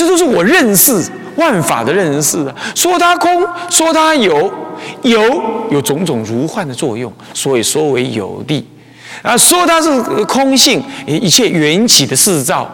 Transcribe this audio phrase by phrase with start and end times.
[0.00, 0.98] 这都是我认识
[1.36, 2.56] 万法的认识啊。
[2.74, 4.50] 说它空，说它有，
[5.02, 8.66] 有有种种如幻的作用，所以说为有力。
[9.20, 12.66] 啊，说它是空性，一切缘起的四造，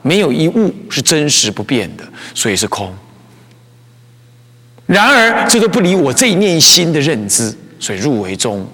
[0.00, 2.04] 没有一物是真实不变的，
[2.34, 2.90] 所以是空。
[4.86, 8.66] 然而，这都不离我这一念心的认知，所以入为中。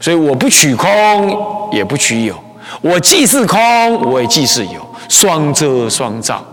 [0.00, 2.36] 所以我不取空，也不取有，
[2.80, 6.46] 我既是空，我也既是有，双遮双照，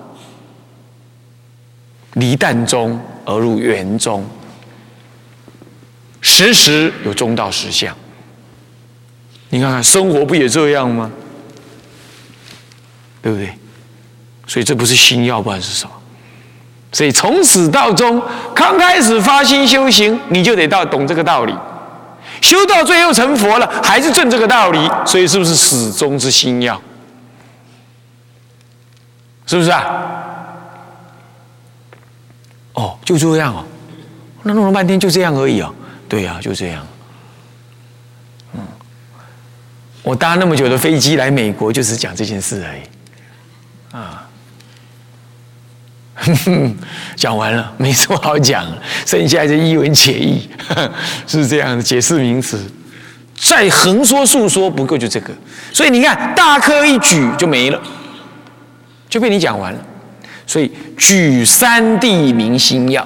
[2.13, 4.25] 离淡中而入圆中。
[6.21, 7.95] 时时有中道实相，
[9.49, 11.11] 你看看生活不也这样吗？
[13.21, 13.53] 对不对？
[14.47, 15.91] 所以这不是心要，不然是什么？
[16.91, 18.21] 所以从始到终，
[18.55, 21.53] 刚开始发心修行，你就得到懂这个道理；
[22.41, 24.89] 修到最后成佛了，还是证这个道理。
[25.05, 26.81] 所以是不是始终之心要？
[29.47, 29.85] 是不是啊？
[32.73, 33.63] 哦，就这样哦，
[34.43, 35.73] 那弄了半天就这样而已哦。
[36.09, 36.85] 对呀，就这样。
[38.53, 38.59] 嗯，
[40.03, 42.81] 我搭那么久的飞机来美国，就是讲这件事而已。
[43.95, 44.24] 啊，
[47.15, 48.65] 讲完了，没什么好讲，
[49.05, 50.49] 剩下就一文解义，
[51.27, 52.59] 是这样的解释名词。
[53.37, 55.33] 再横说竖说，不够就这个。
[55.73, 57.81] 所以你看，大科一举就没了，
[59.09, 59.85] 就被你讲完了。
[60.47, 63.05] 所以举三地明心要。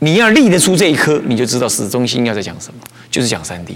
[0.00, 3.74] 你要立得出这一颗，你就知道始终心要在讲什么，就是讲三谛。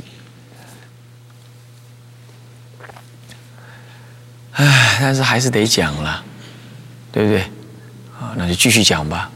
[4.52, 6.22] 唉，但是还是得讲了，
[7.14, 7.38] 对不对？
[8.18, 9.30] 啊，那就继续讲吧。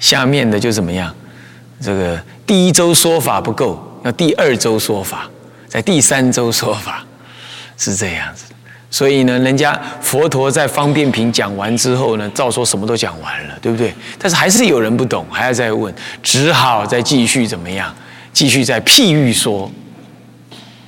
[0.00, 1.14] 下面的就怎么样？
[1.78, 5.28] 这个第一周说法不够，要第二周说法，
[5.68, 7.04] 在第三周说法，
[7.76, 8.44] 是这样子。
[8.90, 13.92] 所以呢，人家佛陀在方便品讲完之后呢，照说什么都讲完了，对不对？
[14.18, 17.94] 但是还是有人不懂，还要再问，只好再继续怎么样？
[18.32, 19.70] 继续在譬喻说，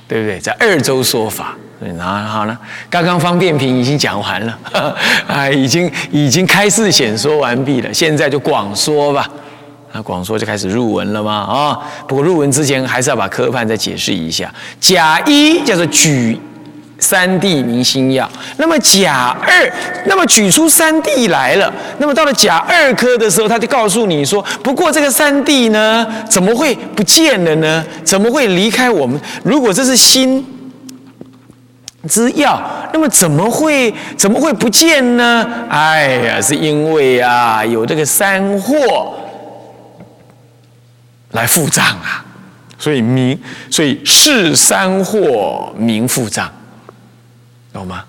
[0.07, 0.39] 对不对？
[0.39, 1.55] 在二周说法，
[1.97, 2.57] 然后好了，
[2.89, 4.57] 刚刚方便品已经讲完了，
[5.27, 9.27] 啊，已经已经开示显说完毕了，现在就广说吧。
[9.93, 11.33] 那广说就开始入文了吗？
[11.33, 14.53] 啊，不过入文之前还是要把科判再解释一下。
[14.79, 16.39] 甲一叫做举。
[17.03, 19.73] 三地明星药，那么甲二，
[20.05, 27.83] 那么举出三地来了，那么到了甲二科的时候，他就告诉你说：不过这个三地呢，怎么会不见了呢？
[28.03, 29.19] 怎么会离开我们？
[29.43, 30.45] 如果这是心
[32.07, 32.61] 之药，
[32.93, 35.47] 那么怎么会怎么会不见呢？
[35.69, 39.13] 哎呀，是因为啊，有这个三货
[41.31, 42.25] 来付账啊，
[42.77, 46.51] 所以名，所以是三货名付账。
[47.73, 48.03] 懂吗？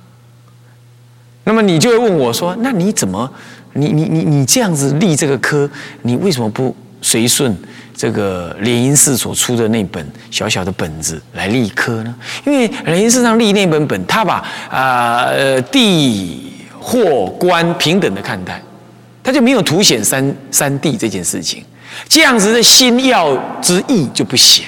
[1.44, 3.30] 那么你就会问我说：“那你怎么，
[3.74, 5.68] 你你你你这样子立这个科，
[6.02, 7.54] 你为什么不随顺
[7.94, 12.14] 这个莲因寺所出的那本小小的本子来立科呢？
[12.46, 14.36] 因为莲因寺上立那本本，他把
[14.70, 15.28] 啊
[15.70, 18.62] 地或官平等的看待，
[19.22, 21.62] 他就没有凸显三三地这件事情，
[22.08, 24.64] 这样子的心要之意就不显，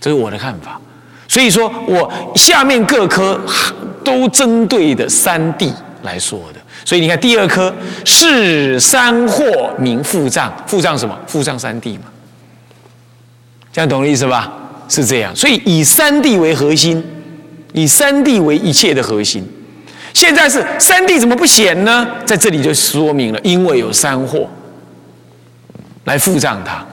[0.00, 0.80] 这是我的看法。
[1.28, 3.38] 所以说我下面各科。
[4.04, 7.74] 都针对的三地来说的，所以你看第二科
[8.04, 11.18] 是三惑名复藏，复藏什么？
[11.26, 12.02] 复藏三谛嘛，
[13.72, 14.52] 这样懂了意思吧？
[14.88, 17.02] 是这样，所以以三谛为核心，
[17.72, 19.42] 以三谛为一切的核心。
[20.12, 22.06] 现在是三谛怎么不显呢？
[22.26, 24.46] 在这里就说明了，因为有三惑
[26.04, 26.84] 来复藏它。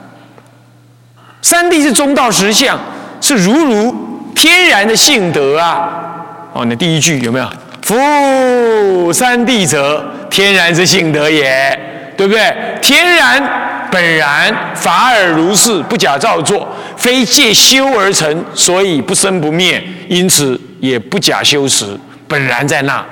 [1.42, 2.80] 三谛是中道实相，
[3.20, 3.94] 是如如
[4.34, 6.48] 天然的性德啊。
[6.54, 7.46] 哦，那第一句有没有？
[7.82, 11.78] 夫三谛者，天然之性德也，
[12.16, 12.54] 对不对？
[12.80, 16.66] 天然本然，法尔如是，不假造作，
[16.96, 23.04] 非借修而成，所以不生不灭，因此也不假修持，本然在那。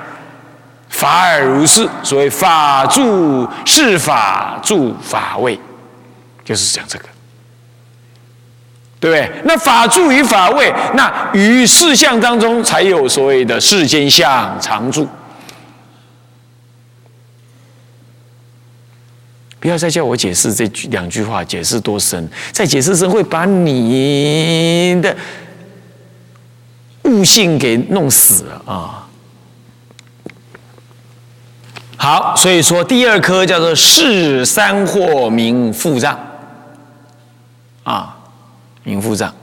[0.89, 5.59] 法尔如是，所谓法住是法住法位，
[6.43, 7.05] 就是讲这个。
[9.01, 9.29] 对不对？
[9.43, 15.07] 那法住于法位，那于事相当中才有所谓的世间相常住。
[19.59, 25.17] 不要再叫我解释这句两句话，解释多深，再解释深会把你的
[27.03, 29.07] 悟性给弄死了啊！
[31.97, 36.19] 好，所以说第二科叫做是三惑名复障
[37.83, 38.17] 啊。
[38.83, 39.33] 明腹胀，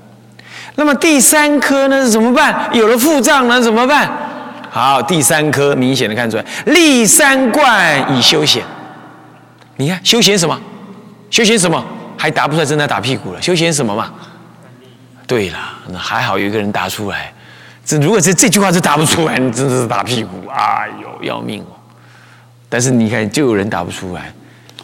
[0.75, 2.09] 那么第三颗呢？
[2.09, 2.69] 怎么办？
[2.73, 3.61] 有了腹胀呢？
[3.61, 4.11] 怎么办？
[4.71, 8.63] 好，第三颗明显的看出来，立三观以休闲。
[9.77, 10.59] 你看休闲什么？
[11.31, 11.85] 休闲什么？
[12.17, 13.41] 还答不出来，正在打屁股了。
[13.41, 14.13] 休闲什么嘛？
[15.27, 15.59] 对了，
[15.89, 17.33] 那还好有一个人答出来。
[17.85, 21.79] 这如果这这句话是答不出来，你真的是打屁股，哎呦要命哦！
[22.69, 24.33] 但是你看，就有人答不出来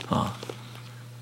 [0.09, 0.33] 啊。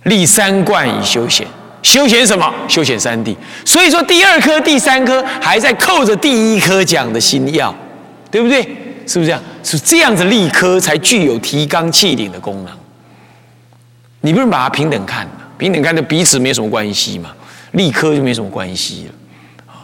[0.05, 1.47] 立三观以休闲，
[1.83, 2.53] 休闲什么？
[2.69, 3.35] 休闲三谛。
[3.65, 7.75] 所以说，第二颗、第三颗还在扣着第一颗讲的心要，
[8.31, 8.63] 对不对？
[9.07, 9.43] 是不是这样？
[9.65, 12.73] 是这样子立科才具有提纲挈领的功能。
[14.21, 17.33] 你不能把它平等看，平等看，就彼此没什么关系嘛。
[17.73, 19.75] 立科就没什么关系了。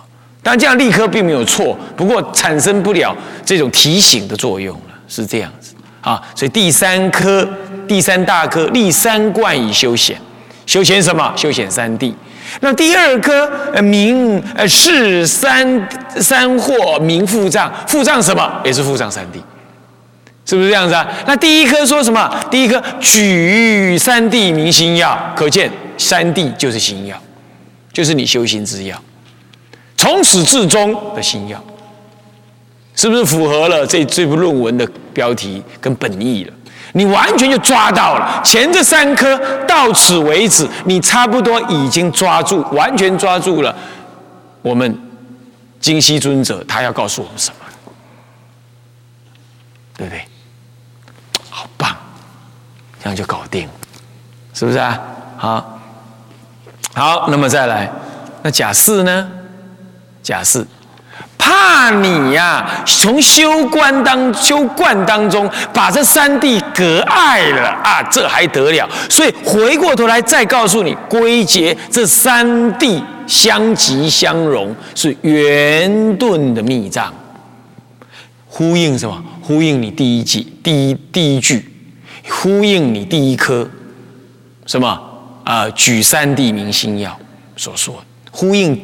[0.43, 6.23] 当然，这样立刻并没有错，不过产生不了这种提醒的作用了，是这样子啊。
[6.37, 7.47] 所以第三科、
[7.89, 10.17] 第三大科立三观以休闲，
[10.69, 11.33] 休闲什么？
[11.35, 12.13] 休闲三谛。
[12.61, 15.89] 那第二颗呃明呃是三
[16.21, 18.61] 三惑明复障，复障什么？
[18.63, 19.39] 也是复障三谛，
[20.45, 21.09] 是不是这样子啊？
[21.27, 22.31] 那第一颗说什么？
[22.51, 27.19] 第一颗举三谛明心药，可见三谛就是心药，
[27.91, 29.03] 就是你修行之要。
[29.97, 31.59] 从始至终的心药，
[32.95, 36.53] 是不是符合了这这部论文的标题跟本意了？
[36.99, 38.43] 你完全就抓到了。
[38.45, 43.73] 前这三颗，到此为止，你差不多已经抓住，完全抓住了。
[44.63, 45.01] 我们
[45.79, 47.57] 金西尊者他要告诉我们什么，
[49.97, 50.27] 对不对？
[51.49, 51.97] 好棒，
[53.01, 53.69] 这样就搞定，
[54.53, 55.01] 是不是啊？
[55.37, 55.79] 好，
[56.95, 57.89] 好，那么再来，
[58.43, 59.31] 那假释呢？
[60.21, 60.67] 假释，
[61.49, 68.87] 怕你呀，从修观当修观当中把这三谛隔碍了啊，这还得了？
[69.09, 77.11] 所以回过头来再告诉你，归结这三谛相即相融是圆顿的密藏，
[78.47, 79.25] 呼应什么？
[79.41, 81.67] 呼应你第一句，第一第一句，
[82.29, 83.67] 呼应你第一颗
[84.67, 85.01] 什么
[85.45, 85.71] 啊？
[85.71, 87.19] 举三地明心要
[87.57, 88.79] 所说，呼应。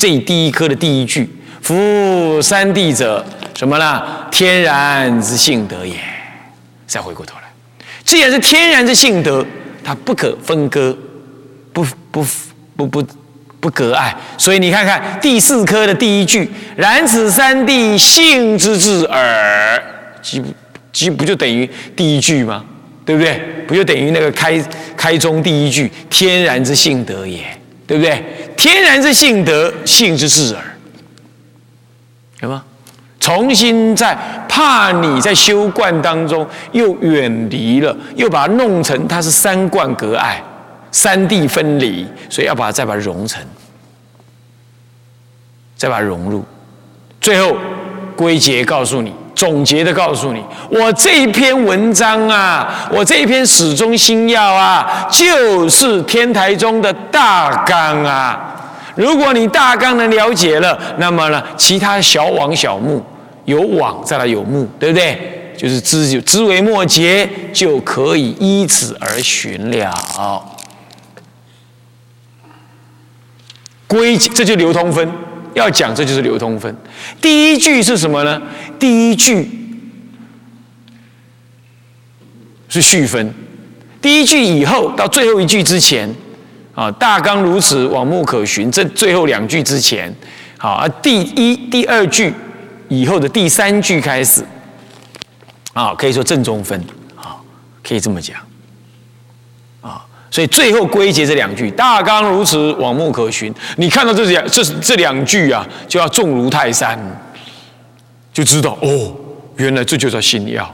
[0.00, 1.28] 这第一颗的第一句，
[1.62, 3.24] 夫三地者，
[3.54, 4.02] 什么呢？
[4.30, 5.94] 天然之性德也。
[6.86, 7.42] 再回过头来，
[8.04, 9.44] 既然是天然之性德，
[9.84, 10.96] 它不可分割，
[11.72, 12.26] 不不
[12.76, 13.06] 不不
[13.60, 14.16] 不隔碍。
[14.38, 19.82] 所以你看看第四科的第一句，然此三地性之至耳，
[20.22, 20.42] 即
[20.92, 22.64] 即不就等于第一句吗？
[23.04, 23.40] 对不对？
[23.66, 24.58] 不就等于那个开
[24.96, 27.40] 开宗第一句，天然之性德也。
[27.86, 28.22] 对不对？
[28.54, 30.62] 天然之性德，性之至耳，
[32.40, 32.62] 有吗？
[33.20, 34.16] 重新在
[34.48, 40.42] 怕你在修观当中又远离了，又把它弄成它是三观隔碍、
[40.90, 43.42] 三地分离，所以要把它再把它融成，
[45.76, 46.44] 再把它融入，
[47.20, 47.56] 最后
[48.16, 49.12] 归结告诉你。
[49.34, 58.56] 总结的告诉你，我这一篇文章啊，我这一篇始终心要啊，就是天台中的大纲啊。
[58.98, 63.00] 如果你大纲能了解了，那么呢，其他小网小目，
[63.44, 65.52] 有网再来有目，对不对？
[65.56, 69.92] 就是知知为末节，就可以依此而寻了。
[73.86, 75.08] 归这就流通分。
[75.54, 76.76] 要讲，这就是流通分。
[77.20, 78.42] 第一句是什么呢？
[78.80, 79.48] 第一句
[82.68, 83.32] 是序分。
[84.02, 86.12] 第一句以后到最后一句之前，
[86.78, 88.70] 啊，大纲如此，往目可循。
[88.70, 90.14] 这最后两句之前，
[90.56, 92.32] 好，而第一、第二句
[92.86, 94.44] 以后的第三句开始，
[95.72, 96.80] 啊，可以说正中分，
[97.16, 97.34] 啊，
[97.82, 98.36] 可以这么讲。
[99.80, 103.52] 啊所以最后归结这两句，大纲如此，往目可循。
[103.76, 106.96] 你看到这两这这两句啊，就要重如泰山，
[108.32, 109.12] 就知道哦，
[109.56, 110.72] 原来这就叫心药，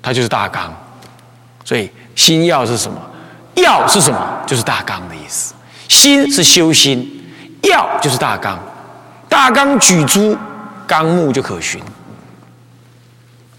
[0.00, 0.74] 它就是大纲。
[1.62, 2.98] 所以心药是什么？
[3.54, 4.18] 要是什么？
[4.46, 5.54] 就是大纲的意思。
[5.88, 7.22] 心是修心，
[7.62, 8.58] 要就是大纲。
[9.28, 10.36] 大纲举诸
[10.86, 11.80] 纲目就可循。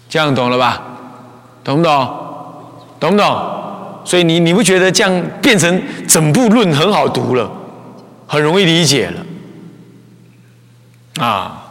[0.08, 0.82] 这样懂了吧？
[1.62, 2.16] 懂不懂？
[3.00, 3.50] 懂不懂？
[4.04, 7.50] 所以你你不觉得这样变成整部论很好读了，
[8.26, 11.62] 很容易理解了，啊，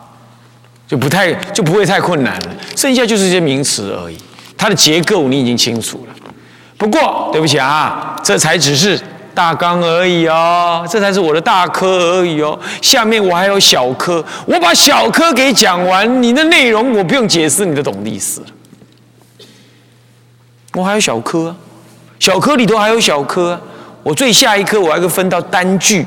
[0.87, 2.47] 就不太就不会太困难了。
[2.75, 4.17] 剩下就是一些名词而已，
[4.57, 6.15] 它的结构你已经清楚了。
[6.75, 8.99] 不过对不起啊，这才只是
[9.35, 12.57] 大纲而已哦，这才是我的大科而已哦。
[12.81, 18.47] 下面我还有小科，我把小科给讲完，你的内容我不用解释，你就懂意思了。
[20.73, 21.55] 我还有小科。
[22.19, 23.59] 小科里头还有小科，
[24.01, 26.05] 我最下一科我还可以分到单句，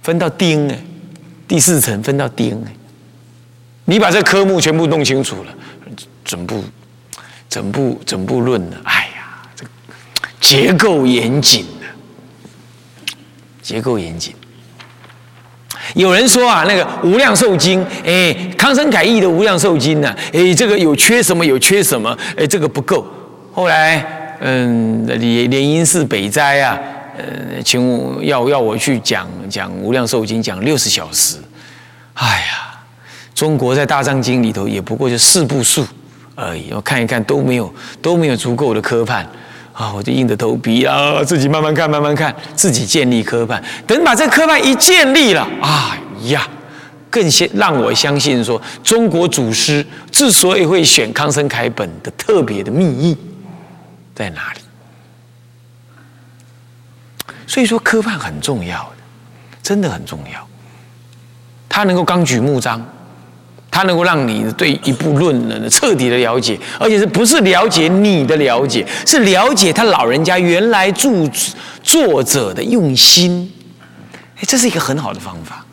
[0.00, 0.78] 分到丁哎，
[1.46, 2.72] 第四层分到丁哎，
[3.84, 5.52] 你把这科目全部弄清楚了，
[6.24, 6.64] 整部、
[7.50, 8.76] 整部、整部论呢？
[8.84, 9.01] 哎，
[10.42, 11.86] 结构严谨的，
[13.62, 14.34] 结构严谨。
[15.94, 21.46] 有人说啊，那个《无量寿经》，哎，康生凯译的《无量寿经》呢，哎，这个有缺什么？
[21.46, 22.16] 有缺什么？
[22.36, 23.06] 哎，这个不够。
[23.54, 26.78] 后来，嗯，连连因寺北斋啊，
[27.16, 31.36] 呃，请要要我去讲讲《无量寿经》，讲六十小时。
[32.14, 32.80] 哎呀，
[33.34, 35.86] 中国在《大藏经》里头也不过就四部数
[36.34, 39.28] 而已，我看一看都没有都没有足够的科判。
[39.72, 39.92] 啊！
[39.92, 43.62] 我就硬着头皮啊，自己慢慢看，慢慢看，自己建立科判。
[43.86, 46.46] 等把这科判一建立了，啊呀，
[47.10, 53.16] 更先让我相信说，中国祖师之所以会选康生楷本的特别的密意
[54.14, 54.60] 在哪里？
[57.46, 58.96] 所以说科判很重要的，
[59.62, 60.46] 真的很重要，
[61.68, 62.86] 他能够纲举目张。
[63.72, 71.26] 它能够让你对一部论呢彻底的了解，而且是不是了解你的了解，是了解他老人家原来著
[71.82, 73.50] 作者的用心。
[74.36, 75.64] 哎，这是一个很好的方法。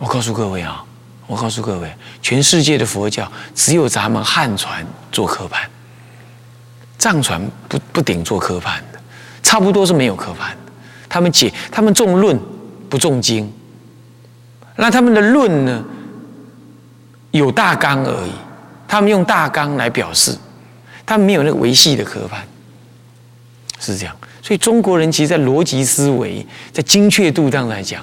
[0.00, 0.84] 我告诉各位啊，
[1.28, 5.70] 我告诉各位，全世界的佛教只有咱们汉传做科判，
[6.98, 8.98] 藏传不不顶做科判的，
[9.44, 10.72] 差不多是没有科判的。
[11.08, 12.36] 他们解，他们重论
[12.88, 13.48] 不重经。
[14.80, 15.84] 那他们的论呢，
[17.32, 18.32] 有大纲而已，
[18.88, 20.34] 他们用大纲来表示，
[21.04, 22.42] 他们没有那个维系的科判，
[23.78, 24.16] 是这样。
[24.42, 28.02] 所以中国人其实，在逻辑思维、在精确度上来讲，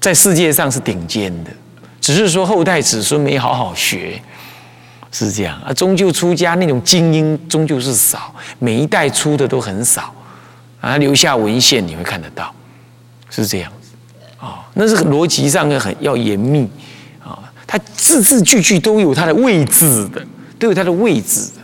[0.00, 1.50] 在世界上是顶尖的，
[2.00, 4.18] 只是说后代子孙没好好学，
[5.12, 5.60] 是这样。
[5.60, 10.14] 啊，终究出家那种精英终究是少，每一代出的都很少，
[10.80, 12.52] 啊，留下文献你会看得到，
[13.28, 13.70] 是这样。
[14.44, 16.68] 啊，那是逻辑上很要严密
[17.24, 20.22] 啊，它字字句句都有它的位置的，
[20.58, 21.62] 都有它的位置的，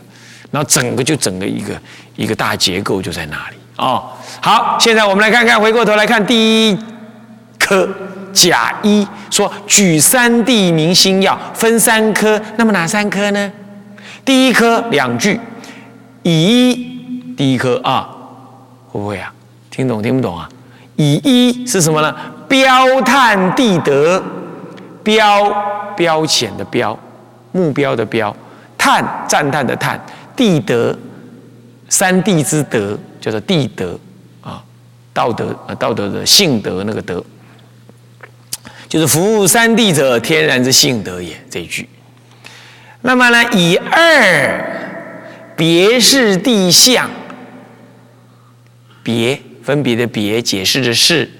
[0.49, 1.79] 然后整个就整个一个
[2.15, 4.01] 一个大结构就在那里啊。
[4.41, 6.79] 好，现在我们来看看，回过头来看第一
[7.59, 7.87] 科
[8.33, 13.51] 甲一说举三地明星要分三科，那么哪三科呢？
[14.25, 15.39] 第一科两句，
[16.23, 16.31] 乙
[16.71, 18.09] 一第一科啊，
[18.87, 19.31] 会不会啊？
[19.69, 20.49] 听懂听不懂啊？
[20.95, 22.15] 乙一是什么呢？
[22.51, 24.21] 标探地德，
[25.01, 26.99] 标标浅的标，
[27.53, 28.35] 目标的标，
[28.77, 29.97] 探赞叹的叹，
[30.35, 30.93] 地德，
[31.87, 33.97] 三地之德叫做地德
[34.41, 34.61] 啊，
[35.13, 37.23] 道德啊道德的性德那个德，
[38.89, 41.87] 就是服务三地者，天然之性德也这一句。
[42.99, 47.09] 那么呢，以二别是地相，
[49.01, 51.31] 别分别的别解释的是。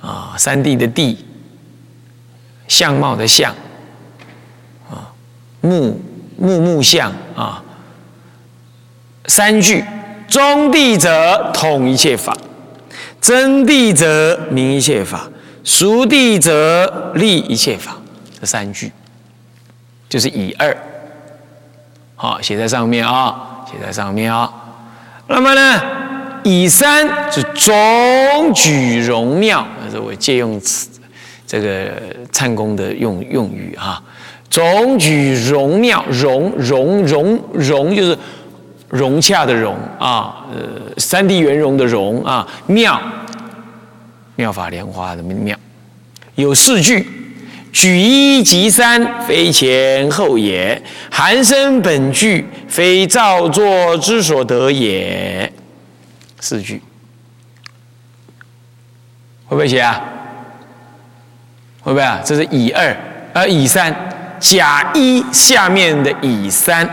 [0.00, 1.24] 啊，三地的地，
[2.68, 3.52] 相貌的相，
[4.90, 5.10] 啊，
[5.60, 6.00] 木
[6.38, 7.62] 木木相啊，
[9.26, 9.84] 三句，
[10.28, 12.36] 中地者统一切法，
[13.20, 15.28] 真地者明一切法，
[15.64, 17.96] 熟地者立一切法。
[18.40, 18.92] 这三句
[20.08, 20.76] 就是以二，
[22.14, 24.52] 好写在上面啊，写在上面啊。
[25.26, 25.82] 那么呢，
[26.48, 29.66] 以三是总举容妙。
[29.90, 30.88] 是我借用此
[31.46, 31.92] 这个
[32.30, 34.02] 参公的用用语哈，
[34.50, 38.18] 总举融妙融融融融就是
[38.90, 43.00] 融洽的融啊，呃，三地圆融的融啊，妙
[44.36, 45.56] 妙法莲花的妙，
[46.34, 47.06] 有四句，
[47.72, 50.78] 举一即三，非前后也；
[51.10, 55.50] 寒生本具，非造作之所得也。
[56.40, 56.82] 四句。
[59.46, 60.02] 会不会写啊？
[61.80, 62.20] 会不会啊？
[62.24, 62.96] 这是乙二，
[63.32, 63.94] 而乙三，
[64.38, 66.88] 甲一下面的乙三，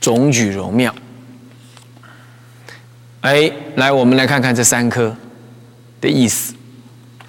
[0.00, 0.94] 总举容妙。
[3.22, 5.14] 哎，来，我们来看看这三颗
[6.00, 6.54] 的意思。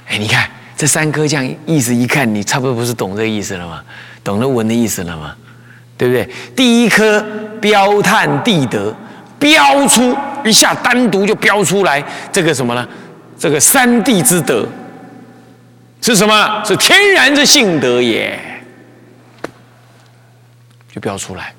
[0.07, 3.81] 哎，你看这三颗这样意思，一看你差不多不是懂这个意思了吗？
[4.23, 5.35] 懂了文的意思了吗？
[5.97, 6.29] 对不对？
[6.55, 7.23] 第一颗
[7.61, 8.93] 标探地德，
[9.41, 10.15] 标出。
[10.43, 12.87] 一下单独就标出来，这个什么呢？
[13.37, 14.67] 这个三地之德
[16.01, 16.63] 是什么？
[16.65, 18.39] 是天然之性德也，
[20.91, 21.53] 就标出来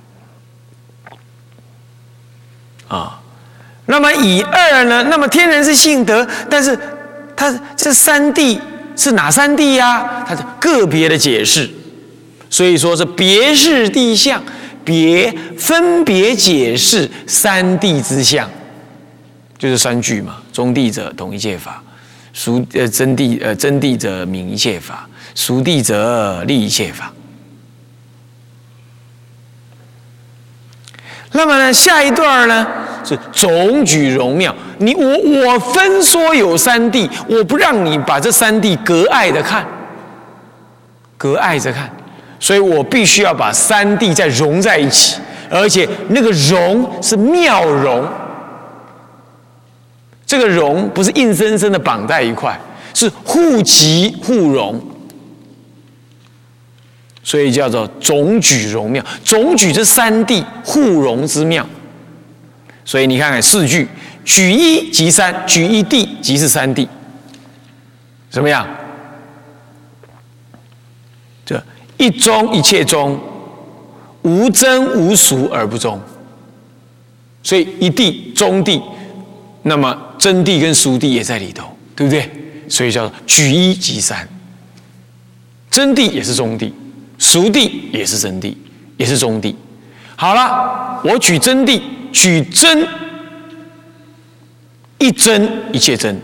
[2.89, 3.21] 啊。
[3.87, 5.05] 那么以二呢？
[5.05, 6.77] 那么天然是性德，但是
[7.37, 8.61] 它这三地
[8.97, 10.25] 是哪三地呀？
[10.27, 11.71] 它是个别的解释，
[12.51, 14.43] 所以说是别是地相，
[14.85, 18.49] 别分别解释三地之相。
[19.59, 21.81] 就是三句嘛，中地者统一戒法，
[22.33, 27.12] 熟呃真谛呃真谛者明一切法，熟谛者立一切法。
[31.31, 32.67] 那么呢，下一段呢
[33.05, 34.53] 是总举荣妙。
[34.79, 39.65] 你我我分说有三谛，我不让你把这三谛隔爱的看，
[41.17, 41.89] 隔爱着看，
[42.43, 45.17] 所以我必须要把三谛再融在一起，
[45.49, 48.05] 而且那个融是妙融。
[50.27, 52.59] 这个融不是硬生生的绑在一块，
[52.95, 54.83] 是互集互融。
[57.23, 61.65] 所以叫做总举融妙，总举这三谛互融之妙。
[62.85, 63.87] 所以你看看四句，
[64.25, 66.89] 举一即三，举一地即是三谛，
[68.29, 68.67] 怎么样？
[71.45, 71.63] 这
[72.02, 73.16] 一中一切中，
[74.23, 76.00] 无真无俗而不中。
[77.44, 78.82] 所以一谛中谛，
[79.62, 82.28] 那么真谛跟俗谛也在里头，对不对？
[82.68, 84.28] 所以叫举一即三，
[85.71, 86.73] 真谛也是中谛。
[87.18, 88.52] 熟谛也是真谛，
[88.97, 89.54] 也是中谛。
[90.16, 91.80] 好了，我举真谛，
[92.11, 92.85] 举真
[94.99, 96.21] 一真一切真。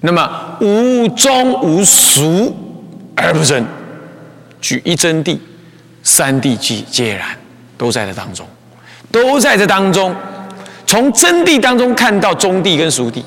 [0.00, 2.54] 那么无中无俗
[3.16, 3.64] 而不真，
[4.60, 5.38] 举一真谛，
[6.02, 7.36] 三谛即皆然，
[7.76, 8.46] 都在这当中，
[9.10, 10.14] 都在这当中。
[10.86, 13.22] 从真谛当中看到中谛跟熟谛，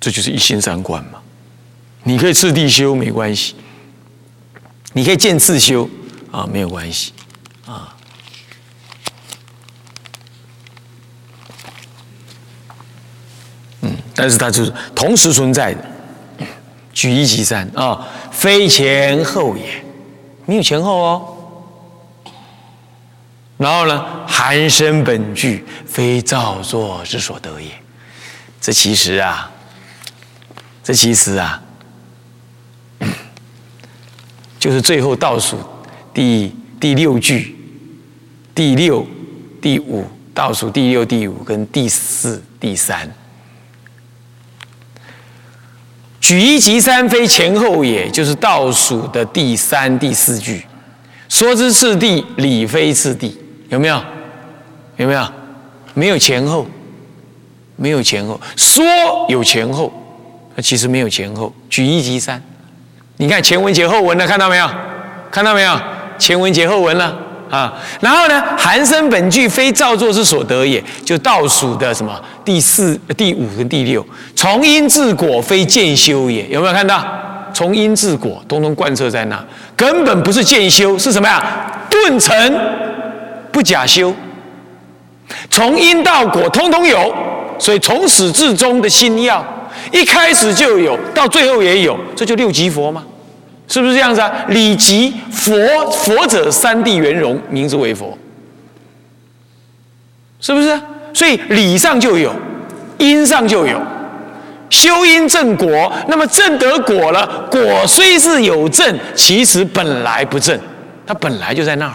[0.00, 1.20] 这就是一心三观嘛。
[2.04, 3.54] 你可以次第修没关系，
[4.94, 5.88] 你可以见次修
[6.30, 7.12] 啊没有关系
[7.66, 7.94] 啊。
[13.82, 15.91] 嗯，但是它就是同时存在的，
[16.92, 19.84] 举一即三啊，非前后也，
[20.46, 21.36] 没有前后哦。
[23.58, 27.70] 然后呢，含生本具，非造作之所得也。
[28.60, 29.50] 这其实啊，
[30.82, 31.62] 这其实啊。
[34.58, 35.58] 就是最后倒数
[36.14, 37.56] 第第六句，
[38.54, 39.04] 第六、
[39.60, 43.12] 第五倒数第六、第五跟第四、第三，
[46.22, 50.64] 举一即三，非前后也，就是倒数的第三、第四句。
[51.28, 53.36] 说之次第，理非次第，
[53.68, 54.00] 有没有？
[54.98, 55.28] 有没有？
[55.94, 56.64] 没有前后，
[57.74, 58.40] 没有前后。
[58.56, 58.84] 说
[59.28, 59.92] 有前后，
[60.54, 61.52] 那其实没有前后。
[61.68, 62.40] 举一即三。
[63.16, 64.70] 你看前文结后文了，看到没有？
[65.30, 65.78] 看到没有？
[66.18, 67.18] 前文结后文了
[67.52, 67.70] 啊！
[68.00, 77.06] 然后呢，寒生本具非造作之所得也，就倒数的什么第四、第五跟第六，从因至果非渐修也，有没有看到？
[77.52, 79.38] 从因至果，通通贯彻在那，
[79.76, 81.44] 根本不是渐修，是什么呀？
[81.90, 82.58] 顿成
[83.52, 84.14] 不假修，
[85.50, 87.14] 从因到果，通通有，
[87.58, 89.44] 所以从始至终的心要，
[89.92, 93.04] 一开始就有，到最后也有，这就六级佛吗？
[93.68, 94.30] 是不是这样子啊？
[94.48, 95.54] 理即佛，
[95.90, 98.18] 佛者三谛圆融，名之为佛，
[100.40, 100.78] 是不是？
[101.14, 102.34] 所以理上就有，
[102.98, 103.80] 因上就有，
[104.68, 110.58] 修因正果，那么正得果了，果虽是有正，其实本来不正，
[111.06, 111.94] 它本来就在那儿，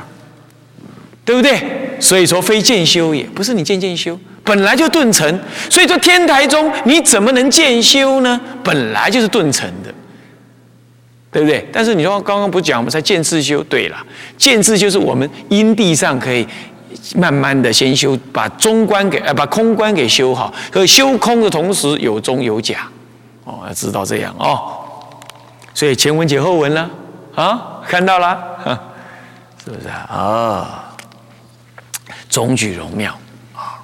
[1.25, 1.61] 对不对？
[1.99, 5.39] 所以说非渐修也，不是你渐渐修，本来就顿成。
[5.69, 8.39] 所以说天台中你怎么能渐修呢？
[8.63, 9.93] 本来就是顿成的。
[11.31, 11.67] 对不对？
[11.71, 13.63] 但是你说刚刚不讲，我们才见自修。
[13.65, 13.97] 对了，
[14.37, 16.47] 见自修是我们因地上可以
[17.15, 20.53] 慢慢的先修，把中观给呃把空观给修好。
[20.71, 22.87] 可修空的同时有中有假，
[23.43, 24.73] 哦，要知道这样哦。
[25.73, 26.89] 所以前文解后文了
[27.35, 28.79] 啊，看到了，
[29.63, 30.07] 是不是啊？
[30.09, 30.95] 啊，
[32.29, 33.11] 中举荣妙
[33.53, 33.77] 啊，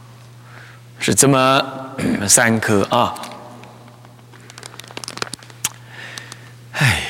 [0.97, 1.61] 是这么
[2.27, 3.13] 三颗啊。
[6.71, 7.02] 哎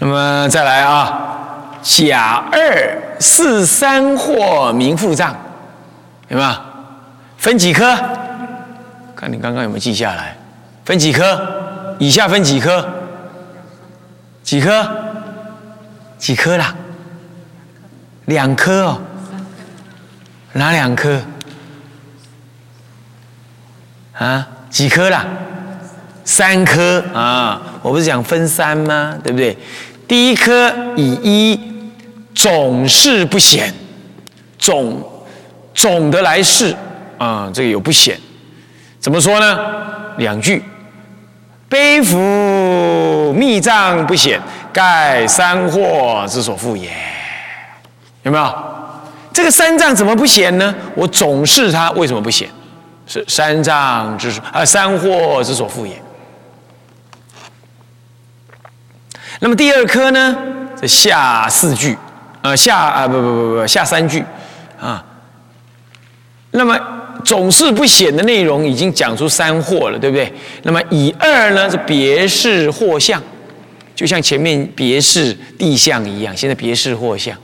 [0.00, 5.34] 那么再来啊，甲二四三或名复藏，
[6.28, 6.50] 有没有？
[7.36, 7.96] 分几颗？
[9.16, 10.36] 看你刚刚有没有记下来？
[10.84, 11.96] 分几颗？
[11.98, 12.86] 以下分几颗？
[14.42, 14.88] 几颗？
[16.16, 16.74] 几颗啦？
[18.26, 19.00] 两颗哦。
[20.52, 21.20] 哪两颗？
[24.14, 24.46] 啊？
[24.70, 25.24] 几颗啦？
[26.24, 27.60] 三颗啊！
[27.80, 29.16] 我不是讲分三吗？
[29.24, 29.56] 对不对？
[30.08, 31.60] 第一颗以一
[32.34, 33.72] 总是不显，
[34.58, 35.00] 总
[35.74, 36.74] 总的来世
[37.18, 38.18] 啊，这个有不显，
[38.98, 39.58] 怎么说呢？
[40.16, 40.64] 两句：
[41.68, 44.40] 悲福密藏不显，
[44.72, 46.88] 盖三祸之所附也。
[48.22, 48.54] 有没有？
[49.32, 50.74] 这个三藏怎么不显呢？
[50.94, 52.48] 我总是他，为什么不显？
[53.06, 56.02] 是三藏之啊，三祸之所复也。
[59.40, 60.36] 那么第二颗呢？
[60.80, 61.96] 这下四句，
[62.42, 64.24] 呃，下啊不不不不下三句
[64.80, 65.04] 啊。
[66.52, 66.78] 那么
[67.24, 70.32] 总是不显的内容已经讲出三惑了，对不对？
[70.62, 73.20] 那么以二呢是别事惑相，
[73.94, 77.36] 就像前面别事地相一样，现在别事惑相，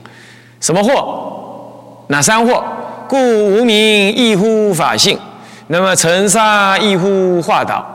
[0.59, 2.07] 什么惑？
[2.07, 2.63] 哪三惑？
[3.07, 5.19] 故无名亦乎法性，
[5.67, 7.85] 那么尘沙亦乎化导，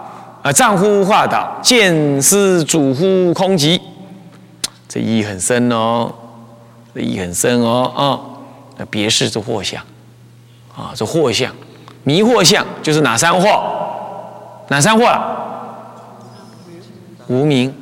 [0.43, 3.81] 啊，障乎化导，见思主乎空寂。
[4.93, 6.13] 这意义很深哦，
[6.93, 8.03] 这意义很深哦啊！
[8.77, 9.81] 那别是这惑相
[10.77, 11.55] 啊，这惑相、
[12.03, 13.63] 迷惑相就是哪三惑？
[14.67, 15.17] 哪三惑？
[17.29, 17.73] 无名、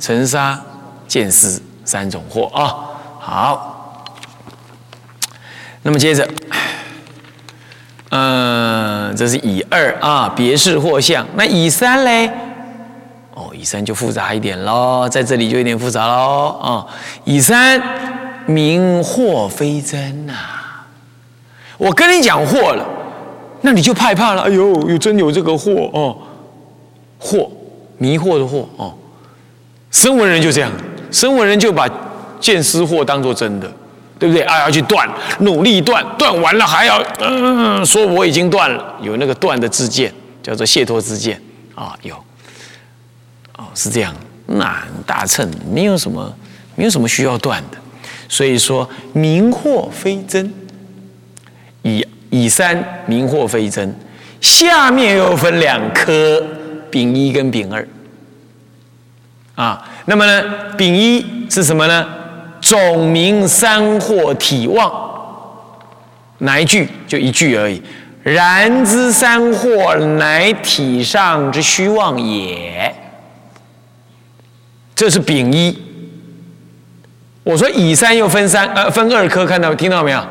[0.00, 0.60] 尘沙、
[1.06, 2.74] 见思三种惑啊。
[3.20, 4.04] 好，
[5.82, 6.28] 那么接着，
[8.10, 11.24] 嗯，这是乙二啊，别是惑相。
[11.36, 12.28] 那乙三嘞？
[13.34, 16.86] 哦以三就复杂一点喽，在这里就有点复杂喽啊！
[17.24, 17.80] 以三
[18.46, 20.34] 名惑非真呐，
[21.78, 22.84] 我跟你讲惑了，
[23.60, 24.42] 那你就害怕了。
[24.42, 26.16] 哎呦，有真有这个惑哦，
[27.20, 27.48] 惑
[27.98, 28.92] 迷惑的惑哦，
[29.90, 30.70] 声闻人就这样，
[31.12, 31.88] 声闻人就把
[32.40, 33.70] 见思惑当做真的，
[34.18, 34.42] 对不对？
[34.42, 40.12] 啊，要去断，努力断，断完了还要嗯说我已经断了，有那个断的自见，
[40.42, 41.40] 叫做解脱自见
[41.76, 42.16] 啊，有。
[43.60, 44.14] 哦，是这样，
[44.46, 46.34] 那大乘没有什么，
[46.76, 47.76] 没有什么需要断的，
[48.26, 50.50] 所以说明惑非真，
[51.82, 53.94] 以以三明惑非真，
[54.40, 56.42] 下面又分两科，
[56.90, 57.86] 丙一跟丙二，
[59.56, 60.42] 啊，那么呢，
[60.78, 62.06] 丙一是什么呢？
[62.62, 64.90] 总名三惑体妄，
[66.38, 66.88] 哪一句？
[67.06, 67.82] 就一句而已。
[68.22, 72.94] 然之三惑，乃体上之虚妄也。
[75.00, 75.74] 这是丙一，
[77.42, 80.22] 我说乙三又分三，呃，分二科，看到听到没有？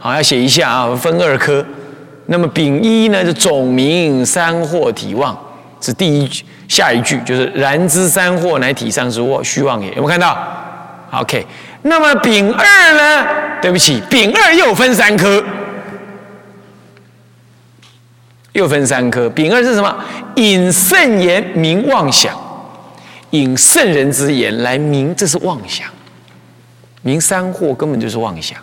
[0.00, 1.64] 好，要写一下啊，分二科。
[2.26, 5.38] 那么丙一呢，是总名三惑体旺，
[5.80, 9.90] 是第一句，下一句就是然之三惑乃体上之惑，虚妄也。
[9.90, 10.36] 有没有看到
[11.12, 11.46] ？OK。
[11.82, 13.24] 那么丙二呢？
[13.62, 15.40] 对不起，丙二又分三科，
[18.50, 19.30] 又分三科。
[19.30, 19.96] 丙二是什么？
[20.34, 22.36] 引圣言名妄想。
[23.30, 25.88] 引圣人之言来明，这是妄想。
[27.02, 28.58] 明三惑根本就是妄想。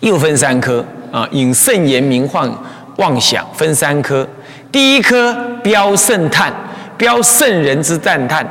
[0.00, 2.50] 又分三科啊，引圣言明幻
[2.98, 4.28] 妄想分三科。
[4.70, 6.52] 第一科标圣叹，
[6.96, 8.46] 标圣人之赞叹。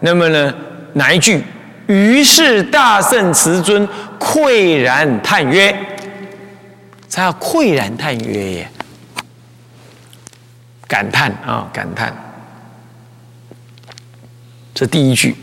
[0.00, 0.54] 那么呢，
[0.92, 1.42] 哪一句？
[1.86, 5.74] 于是大圣慈尊喟然叹曰
[7.10, 8.68] ：“他要喟然叹曰也，
[10.88, 12.14] 感叹啊，感叹。”
[14.76, 15.34] 这第一句，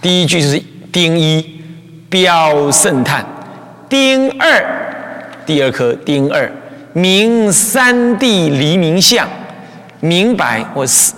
[0.00, 0.58] 第一句是
[0.90, 1.44] 丁一
[2.08, 3.22] 标圣叹，
[3.90, 6.50] 丁二第二颗丁二
[6.94, 9.28] 明三地离明相，
[10.00, 11.12] 明白我是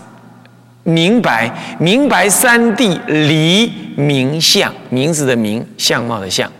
[0.82, 1.48] 明白
[1.78, 6.50] 明白三地离明相，名字的名相貌的相，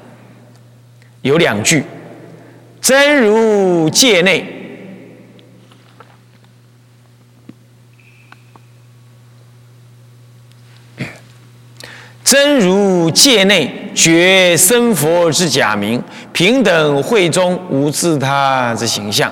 [1.22, 1.82] 有两句，
[2.80, 4.51] 真如界内。
[12.32, 19.30] 真如界内觉生佛之假名，平等会中无自他之形象。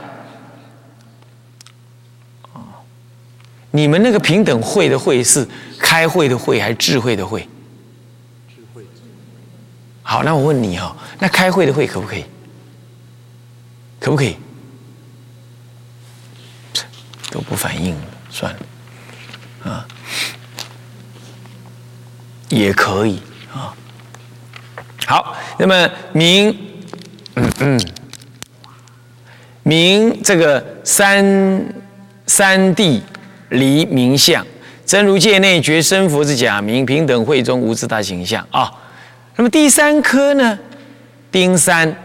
[3.70, 7.40] 你们那个平等会的会是开会的会还是智慧的会？
[8.50, 8.84] 智慧。
[10.02, 12.24] 好，那我问你哈，那开会的会可不可以？
[13.98, 14.36] 可不可以？
[17.30, 17.96] 都不反应，
[18.28, 19.88] 算了，啊。
[22.50, 23.18] 也可以
[23.54, 23.72] 啊。
[25.06, 26.48] 好，那么明，
[27.36, 27.80] 嗯嗯，
[29.62, 31.64] 明这个三
[32.26, 33.02] 三地
[33.48, 34.46] 离明相，
[34.84, 38.70] 真如界内觉生佛之假名，平等会中无自他形象啊。
[39.36, 40.58] 那么第三颗呢？
[41.32, 41.96] 丁三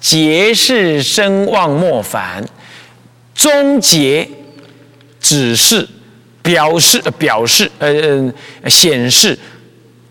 [0.00, 2.44] 结是声望莫凡，
[3.34, 4.28] 终结
[5.20, 5.86] 只是
[6.42, 8.32] 表示表示呃
[8.68, 9.38] 显示。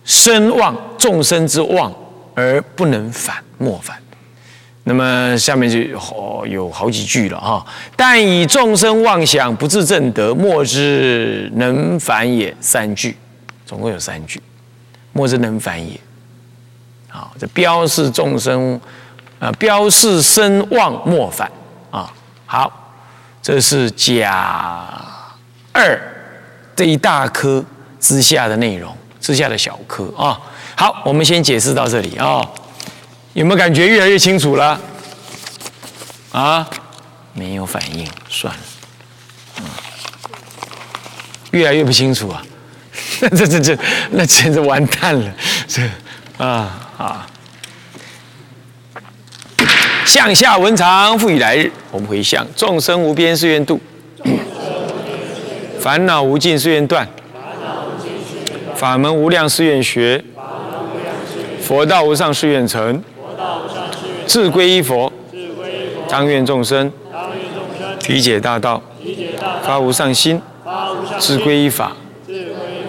[0.10, 1.94] 身妄众生之妄
[2.34, 3.96] 而不能反，莫反。
[4.86, 7.64] 那么下面就哦有好几句了哈。
[7.96, 12.52] 但以众生妄想不自正德，莫之能反也。
[12.60, 13.16] 三句，
[13.68, 14.42] 总共有三句。
[15.14, 16.00] 莫之能反也。
[17.12, 18.82] 啊，这标示众生，
[19.38, 21.52] 呃，标示身望莫反
[21.92, 22.12] 啊。
[22.48, 22.92] 好，
[23.44, 24.90] 这是甲
[25.72, 26.02] 二
[26.76, 27.64] 这一大科
[28.00, 30.40] 之下的内容，之下的小科啊。
[30.76, 32.48] 好，我们先解释到这里啊。
[33.34, 34.80] 有没有感觉越来越清楚了？
[36.32, 36.70] 啊，
[37.34, 38.60] 没有反应，算了。
[39.60, 39.66] 嗯，
[41.52, 42.44] 越来越不清楚啊。
[43.20, 43.78] 这这这，
[44.12, 45.32] 那简直完蛋了！
[45.68, 45.82] 这
[46.44, 47.28] 啊啊，
[50.06, 53.80] 向下文长复以来日，我们回向众生无边誓愿度，
[55.82, 57.08] 烦恼无尽誓愿断，
[58.80, 60.24] 法门无量誓愿学，
[61.60, 63.04] 佛道无上誓愿成，
[64.26, 65.12] 自归依佛，
[66.08, 66.90] 当愿众生
[68.00, 68.82] 体解大道，
[69.64, 70.42] 发无上心，
[71.18, 71.92] 自归依法。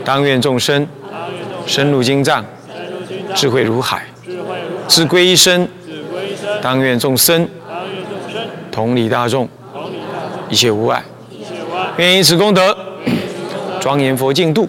[0.05, 0.87] 当愿众生
[1.67, 2.45] 深入经藏，
[3.35, 3.99] 智慧如海；
[4.87, 5.67] 智归一生，
[6.63, 7.49] 当愿众生
[8.71, 9.49] 同理大众，
[10.49, 11.03] 一切无碍。
[11.97, 12.77] 愿以此功德，
[13.81, 14.69] 庄严佛净土，